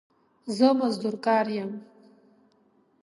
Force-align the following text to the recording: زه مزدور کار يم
زه 0.55 0.67
مزدور 0.79 1.15
کار 1.25 1.47
يم 1.57 1.71